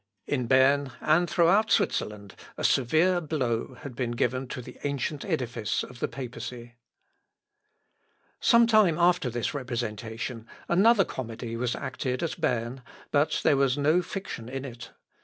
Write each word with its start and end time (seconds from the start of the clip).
In 0.25 0.47
Berne, 0.47 0.93
and 0.99 1.29
throughout 1.29 1.69
Switzerland 1.69 2.33
a 2.57 2.63
severe 2.63 3.21
blow 3.21 3.75
had 3.81 3.95
been 3.95 4.13
given 4.13 4.47
to 4.47 4.59
the 4.59 4.79
ancient 4.83 5.23
edifice 5.23 5.83
of 5.83 5.99
the 5.99 6.07
papacy. 6.07 6.73
[Sidenote: 8.39 8.39
WALTER 8.41 8.41
KLARER. 8.41 8.41
JAMES 8.41 8.47
BURKLI.] 8.47 8.47
Sometime 8.47 9.09
after 9.09 9.29
this 9.29 9.53
representation, 9.53 10.47
another 10.67 11.05
comedy 11.05 11.55
was 11.55 11.75
acted 11.75 12.23
at 12.23 12.41
Berne, 12.41 12.81
but 13.11 13.41
there 13.43 13.55
was 13.57 13.77
no 13.77 14.01
fiction 14.01 14.49
in 14.49 14.65
it. 14.65 14.89